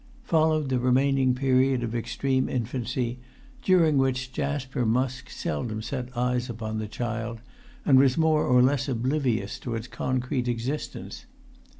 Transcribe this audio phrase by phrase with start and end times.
[0.23, 3.19] Followed the remaining period of extreme infancy,
[3.61, 7.39] during which Jasper Musk seldom set eyes upon the child,
[7.85, 11.27] and was more or less oblivious to its concrete existence.